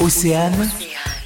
[0.00, 0.68] Océane,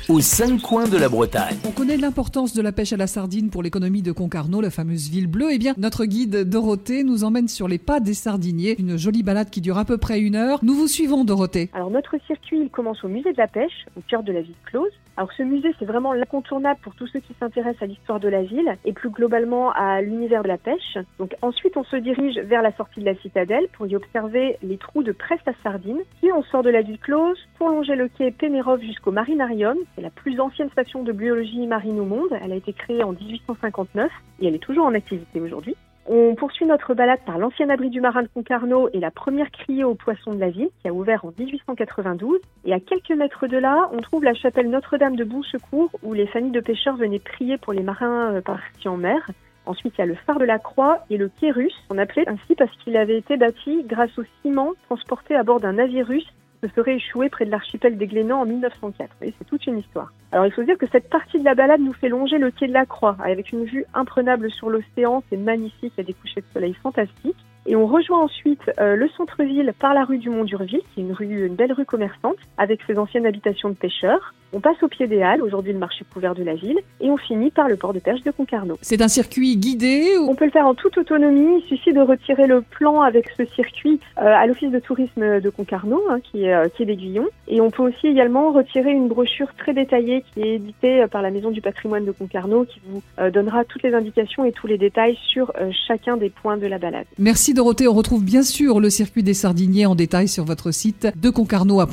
[0.08, 1.56] aux cinq coins de la Bretagne.
[1.66, 5.08] On connaît l'importance de la pêche à la sardine pour l'économie de Concarneau, la fameuse
[5.08, 5.48] ville bleue.
[5.52, 8.76] Eh bien, notre guide Dorothée nous emmène sur les pas des sardiniers.
[8.78, 10.58] Une jolie balade qui dure à peu près une heure.
[10.62, 11.70] Nous vous suivons, Dorothée.
[11.72, 14.54] Alors, notre circuit, il commence au musée de la pêche, au cœur de la ville
[14.66, 14.90] close.
[15.16, 18.42] Alors, ce musée, c'est vraiment l'incontournable pour tous ceux qui s'intéressent à l'histoire de la
[18.42, 20.98] ville et plus globalement à l'univers de la pêche.
[21.20, 24.76] Donc, ensuite, on se dirige vers la sortie de la citadelle pour y observer les
[24.76, 26.00] trous de presse à sardines.
[26.20, 29.76] Puis, on sort de la ville close pour longer le quai Pénérov jusqu'au Marinarium.
[29.94, 32.30] C'est la plus ancienne station de biologie marine au monde.
[32.42, 35.76] Elle a été créée en 1859 et elle est toujours en activité aujourd'hui.
[36.06, 39.84] On poursuit notre balade par l'ancien abri du marin de Concarneau et la première criée
[39.84, 42.40] aux poissons de la ville qui a ouvert en 1892.
[42.66, 46.12] Et à quelques mètres de là, on trouve la chapelle Notre-Dame de Bon Secours où
[46.12, 49.30] les familles de pêcheurs venaient prier pour les marins euh, partis en mer.
[49.64, 52.28] Ensuite, il y a le phare de la Croix et le quai russe, on appelait
[52.28, 56.28] ainsi parce qu'il avait été bâti grâce au ciment transporté à bord d'un navire russe
[56.64, 59.10] se serait échoué près de l'archipel des Glénans en 1904.
[59.22, 60.12] Et c'est toute une histoire.
[60.32, 62.66] Alors il faut dire que cette partie de la balade nous fait longer le quai
[62.66, 66.14] de la Croix, avec une vue imprenable sur l'océan, c'est magnifique, il y a des
[66.14, 67.36] couchers de soleil fantastiques.
[67.66, 71.54] Et on rejoint ensuite euh, le centre-ville par la rue du Mont-Durville, qui est une
[71.54, 74.34] belle rue commerçante, avec ses anciennes habitations de pêcheurs.
[74.56, 77.16] On passe au pied des Halles, aujourd'hui le marché couvert de la ville, et on
[77.16, 78.78] finit par le port de pêche de Concarneau.
[78.82, 80.30] C'est un circuit guidé ou...
[80.30, 83.44] On peut le faire en toute autonomie, il suffit de retirer le plan avec ce
[83.46, 87.26] circuit euh, à l'office de tourisme de Concarneau, hein, qui est, euh, qui est d'Aiguillon.
[87.48, 91.20] Et on peut aussi également retirer une brochure très détaillée qui est éditée euh, par
[91.20, 94.68] la Maison du patrimoine de Concarneau, qui vous euh, donnera toutes les indications et tous
[94.68, 95.52] les détails sur
[95.88, 97.06] chacun des points de la balade.
[97.18, 101.08] Merci Dorothée, on retrouve bien sûr le circuit des sardiniers en détail sur votre site
[101.20, 101.88] de concarneau à.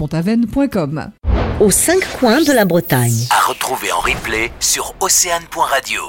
[1.62, 3.28] Aux cinq coins de la Bretagne.
[3.30, 6.02] À retrouver en replay sur océane.radio.